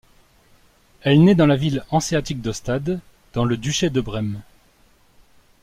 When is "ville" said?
1.55-1.85